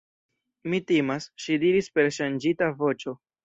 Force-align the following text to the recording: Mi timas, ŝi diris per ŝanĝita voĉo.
Mi 0.73 0.79
timas, 0.93 1.29
ŝi 1.45 1.59
diris 1.67 1.93
per 1.99 2.13
ŝanĝita 2.19 2.75
voĉo. 2.85 3.19